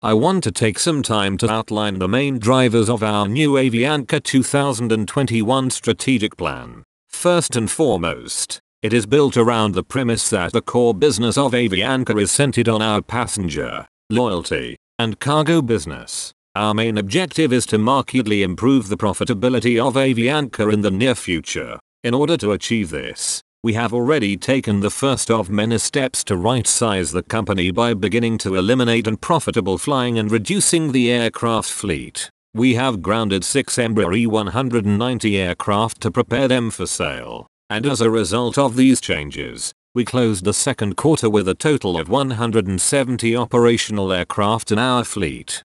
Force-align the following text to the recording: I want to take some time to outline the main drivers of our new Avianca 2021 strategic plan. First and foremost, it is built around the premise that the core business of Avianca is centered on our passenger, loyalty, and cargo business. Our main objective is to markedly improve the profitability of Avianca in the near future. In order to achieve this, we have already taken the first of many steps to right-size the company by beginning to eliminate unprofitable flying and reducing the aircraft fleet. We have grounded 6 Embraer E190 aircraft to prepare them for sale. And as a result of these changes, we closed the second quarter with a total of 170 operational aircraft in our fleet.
I 0.00 0.14
want 0.14 0.44
to 0.44 0.52
take 0.52 0.78
some 0.78 1.02
time 1.02 1.36
to 1.38 1.50
outline 1.50 1.98
the 1.98 2.06
main 2.06 2.38
drivers 2.38 2.88
of 2.88 3.02
our 3.02 3.26
new 3.26 3.54
Avianca 3.54 4.22
2021 4.22 5.70
strategic 5.70 6.36
plan. 6.36 6.84
First 7.08 7.56
and 7.56 7.68
foremost, 7.68 8.60
it 8.80 8.92
is 8.92 9.06
built 9.06 9.36
around 9.36 9.72
the 9.72 9.82
premise 9.82 10.30
that 10.30 10.52
the 10.52 10.62
core 10.62 10.94
business 10.94 11.36
of 11.36 11.50
Avianca 11.50 12.16
is 12.22 12.30
centered 12.30 12.68
on 12.68 12.80
our 12.80 13.02
passenger, 13.02 13.88
loyalty, 14.08 14.76
and 15.00 15.18
cargo 15.18 15.60
business. 15.60 16.32
Our 16.54 16.74
main 16.74 16.96
objective 16.96 17.52
is 17.52 17.66
to 17.66 17.76
markedly 17.76 18.44
improve 18.44 18.90
the 18.90 18.96
profitability 18.96 19.84
of 19.84 19.94
Avianca 19.94 20.72
in 20.72 20.82
the 20.82 20.92
near 20.92 21.16
future. 21.16 21.76
In 22.04 22.14
order 22.14 22.36
to 22.36 22.52
achieve 22.52 22.90
this, 22.90 23.42
we 23.64 23.74
have 23.74 23.92
already 23.92 24.36
taken 24.36 24.80
the 24.80 24.90
first 24.90 25.30
of 25.30 25.50
many 25.50 25.78
steps 25.78 26.22
to 26.22 26.36
right-size 26.36 27.10
the 27.10 27.24
company 27.24 27.72
by 27.72 27.92
beginning 27.92 28.38
to 28.38 28.54
eliminate 28.54 29.08
unprofitable 29.08 29.76
flying 29.76 30.16
and 30.16 30.30
reducing 30.30 30.92
the 30.92 31.10
aircraft 31.10 31.68
fleet. 31.68 32.30
We 32.54 32.74
have 32.74 33.02
grounded 33.02 33.44
6 33.44 33.76
Embraer 33.76 34.26
E190 34.26 35.36
aircraft 35.36 36.00
to 36.02 36.10
prepare 36.12 36.46
them 36.46 36.70
for 36.70 36.86
sale. 36.86 37.46
And 37.68 37.84
as 37.84 38.00
a 38.00 38.10
result 38.10 38.56
of 38.56 38.76
these 38.76 39.00
changes, 39.00 39.72
we 39.92 40.04
closed 40.04 40.44
the 40.44 40.54
second 40.54 40.96
quarter 40.96 41.28
with 41.28 41.48
a 41.48 41.54
total 41.54 41.98
of 41.98 42.08
170 42.08 43.36
operational 43.36 44.12
aircraft 44.12 44.70
in 44.70 44.78
our 44.78 45.02
fleet. 45.02 45.62